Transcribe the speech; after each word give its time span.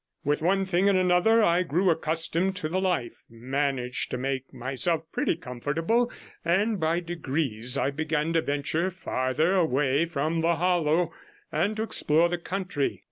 With 0.23 0.41
one 0.41 0.65
thing 0.65 0.89
and 0.89 0.97
another 0.97 1.43
I 1.43 1.61
grew 1.61 1.91
accustomed 1.91 2.55
to 2.55 2.67
the 2.67 2.81
life, 2.81 3.23
managed 3.29 4.09
to 4.09 4.17
make 4.17 4.51
myself 4.51 5.03
pretty 5.11 5.35
comfortable, 5.35 6.11
and 6.43 6.79
by 6.79 7.01
degrees 7.01 7.77
I 7.77 7.91
began 7.91 8.33
to 8.33 8.41
venture 8.41 8.89
farther 8.89 9.53
away 9.53 10.07
from 10.07 10.41
the 10.41 10.55
hollow 10.55 11.13
and 11.51 11.75
to 11.75 11.83
explore 11.83 12.29
the 12.29 12.39
country. 12.39 12.99